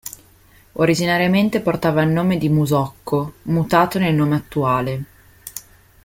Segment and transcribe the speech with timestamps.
[0.73, 5.03] Originariamente portava il nome di "Musocco", mutato nel nome attuale.